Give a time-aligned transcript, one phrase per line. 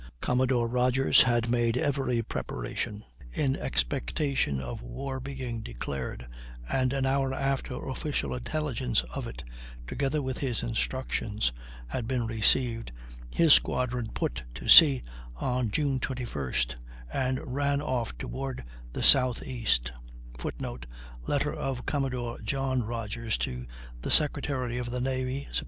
[0.19, 6.25] Commodore Rodgers had made every preparation, in expectation of war being declared,
[6.67, 9.43] and an hour after official intelligence of it,
[9.85, 11.51] together with his instructions,
[11.85, 12.91] had been received,
[13.29, 15.03] his squadron put to sea,
[15.35, 16.77] on June 21st,
[17.13, 18.63] and ran off toward
[18.93, 19.91] the south east
[20.39, 20.87] [Footnote:
[21.27, 23.67] Letter of Commodore John Rodgers to
[24.01, 25.59] the Secretary of the Navy, Sept.